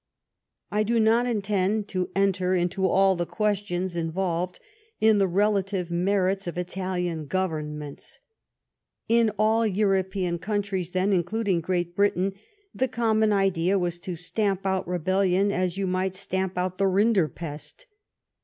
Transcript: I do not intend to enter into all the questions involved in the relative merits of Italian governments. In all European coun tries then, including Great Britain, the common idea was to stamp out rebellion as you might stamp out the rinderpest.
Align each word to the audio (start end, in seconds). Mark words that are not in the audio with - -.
I 0.71 0.81
do 0.81 0.99
not 0.99 1.27
intend 1.27 1.87
to 1.89 2.09
enter 2.15 2.55
into 2.55 2.87
all 2.87 3.15
the 3.15 3.27
questions 3.27 3.95
involved 3.95 4.59
in 4.99 5.19
the 5.19 5.27
relative 5.27 5.91
merits 5.91 6.47
of 6.47 6.57
Italian 6.57 7.27
governments. 7.27 8.19
In 9.07 9.29
all 9.37 9.67
European 9.67 10.39
coun 10.39 10.63
tries 10.63 10.89
then, 10.89 11.13
including 11.13 11.61
Great 11.61 11.95
Britain, 11.95 12.33
the 12.73 12.87
common 12.87 13.31
idea 13.31 13.77
was 13.77 13.99
to 13.99 14.15
stamp 14.15 14.65
out 14.65 14.87
rebellion 14.87 15.51
as 15.51 15.77
you 15.77 15.85
might 15.85 16.15
stamp 16.15 16.57
out 16.57 16.79
the 16.79 16.87
rinderpest. 16.87 17.85